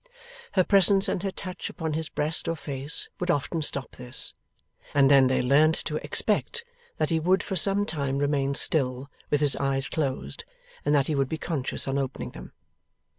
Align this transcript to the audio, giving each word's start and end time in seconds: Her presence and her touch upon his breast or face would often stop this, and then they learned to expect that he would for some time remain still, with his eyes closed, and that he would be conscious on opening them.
Her 0.53 0.63
presence 0.63 1.07
and 1.07 1.21
her 1.21 1.29
touch 1.29 1.69
upon 1.69 1.93
his 1.93 2.09
breast 2.09 2.47
or 2.47 2.55
face 2.55 3.07
would 3.19 3.29
often 3.29 3.61
stop 3.61 3.97
this, 3.97 4.33
and 4.95 5.11
then 5.11 5.27
they 5.27 5.43
learned 5.43 5.75
to 5.85 5.97
expect 5.97 6.65
that 6.97 7.11
he 7.11 7.19
would 7.19 7.43
for 7.43 7.55
some 7.55 7.85
time 7.85 8.17
remain 8.17 8.55
still, 8.55 9.11
with 9.29 9.41
his 9.41 9.55
eyes 9.57 9.87
closed, 9.87 10.43
and 10.83 10.95
that 10.95 11.05
he 11.05 11.13
would 11.13 11.29
be 11.29 11.37
conscious 11.37 11.87
on 11.87 11.99
opening 11.99 12.31
them. 12.31 12.51